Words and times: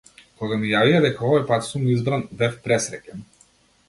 Кога 0.43 0.55
ми 0.61 0.69
јавија 0.69 1.01
дека 1.03 1.27
овој 1.27 1.43
пат 1.51 1.67
сум 1.67 1.85
избран, 1.97 2.23
бев 2.39 2.57
пресреќен. 2.65 3.23